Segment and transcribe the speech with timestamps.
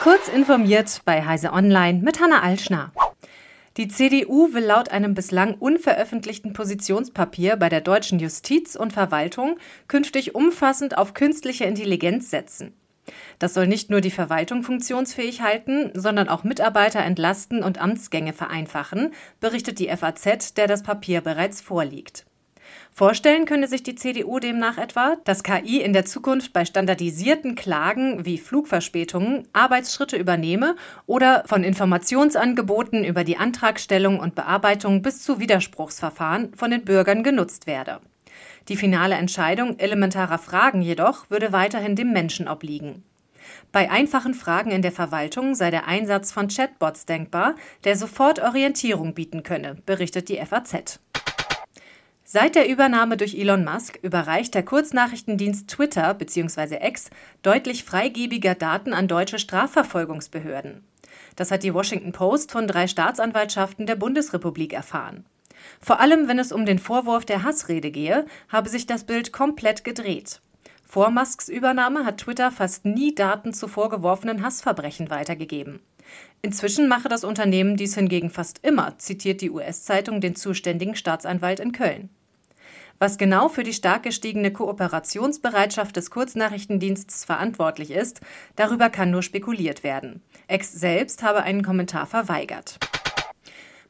[0.00, 2.92] Kurz informiert bei Heise Online mit Hanna Alschner.
[3.76, 9.58] Die CDU will laut einem bislang unveröffentlichten Positionspapier bei der deutschen Justiz und Verwaltung
[9.88, 12.74] künftig umfassend auf künstliche Intelligenz setzen.
[13.40, 19.12] Das soll nicht nur die Verwaltung funktionsfähig halten, sondern auch Mitarbeiter entlasten und Amtsgänge vereinfachen,
[19.40, 22.27] berichtet die FAZ, der das Papier bereits vorliegt.
[22.92, 28.24] Vorstellen könne sich die CDU demnach etwa, dass KI in der Zukunft bei standardisierten Klagen
[28.24, 30.74] wie Flugverspätungen Arbeitsschritte übernehme
[31.06, 37.66] oder von Informationsangeboten über die Antragstellung und Bearbeitung bis zu Widerspruchsverfahren von den Bürgern genutzt
[37.66, 38.00] werde.
[38.68, 43.04] Die finale Entscheidung elementarer Fragen jedoch würde weiterhin dem Menschen obliegen.
[43.72, 49.14] Bei einfachen Fragen in der Verwaltung sei der Einsatz von Chatbots denkbar, der sofort Orientierung
[49.14, 51.00] bieten könne, berichtet die FAZ.
[52.30, 56.86] Seit der Übernahme durch Elon Musk überreicht der Kurznachrichtendienst Twitter bzw.
[56.86, 57.08] X
[57.40, 60.84] deutlich freigebiger Daten an deutsche Strafverfolgungsbehörden.
[61.36, 65.24] Das hat die Washington Post von drei Staatsanwaltschaften der Bundesrepublik erfahren.
[65.80, 69.82] Vor allem, wenn es um den Vorwurf der Hassrede gehe, habe sich das Bild komplett
[69.82, 70.42] gedreht.
[70.84, 75.80] Vor Musks Übernahme hat Twitter fast nie Daten zu vorgeworfenen Hassverbrechen weitergegeben.
[76.42, 81.72] Inzwischen mache das Unternehmen dies hingegen fast immer, zitiert die US-Zeitung den zuständigen Staatsanwalt in
[81.72, 82.10] Köln.
[82.98, 88.20] Was genau für die stark gestiegene Kooperationsbereitschaft des Kurznachrichtendienstes verantwortlich ist,
[88.56, 90.20] darüber kann nur spekuliert werden.
[90.48, 92.78] Ex selbst habe einen Kommentar verweigert.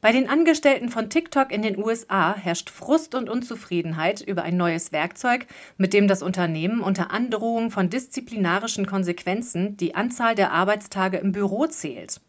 [0.00, 4.92] Bei den Angestellten von TikTok in den USA herrscht Frust und Unzufriedenheit über ein neues
[4.92, 11.32] Werkzeug, mit dem das Unternehmen unter Androhung von disziplinarischen Konsequenzen die Anzahl der Arbeitstage im
[11.32, 12.20] Büro zählt.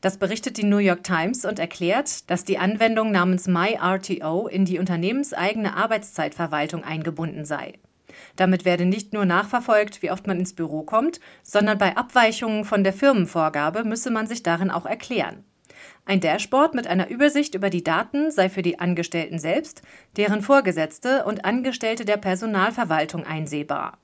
[0.00, 4.78] Das berichtet die New York Times und erklärt, dass die Anwendung namens MyRTO in die
[4.78, 7.74] unternehmenseigene Arbeitszeitverwaltung eingebunden sei.
[8.36, 12.84] Damit werde nicht nur nachverfolgt, wie oft man ins Büro kommt, sondern bei Abweichungen von
[12.84, 15.44] der Firmenvorgabe müsse man sich darin auch erklären.
[16.04, 19.82] Ein Dashboard mit einer Übersicht über die Daten sei für die Angestellten selbst,
[20.16, 23.98] deren Vorgesetzte und Angestellte der Personalverwaltung einsehbar.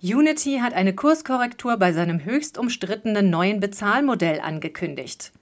[0.00, 5.32] Unity hat eine Kurskorrektur bei seinem höchst umstrittenen neuen Bezahlmodell angekündigt.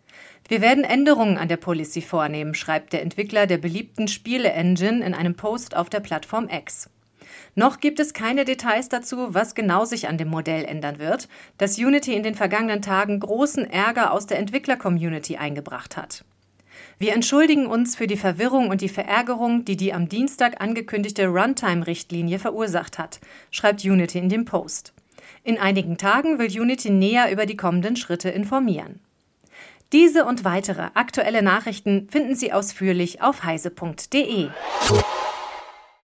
[0.49, 5.35] Wir werden Änderungen an der Policy vornehmen, schreibt der Entwickler der beliebten Spiele-Engine in einem
[5.35, 6.89] Post auf der Plattform X.
[7.55, 11.29] Noch gibt es keine Details dazu, was genau sich an dem Modell ändern wird,
[11.59, 16.25] das Unity in den vergangenen Tagen großen Ärger aus der Entwickler-Community eingebracht hat.
[16.99, 22.39] Wir entschuldigen uns für die Verwirrung und die Verärgerung, die die am Dienstag angekündigte Runtime-Richtlinie
[22.39, 23.21] verursacht hat,
[23.51, 24.93] schreibt Unity in dem Post.
[25.45, 29.01] In einigen Tagen will Unity näher über die kommenden Schritte informieren.
[29.93, 34.49] Diese und weitere aktuelle Nachrichten finden Sie ausführlich auf heise.de.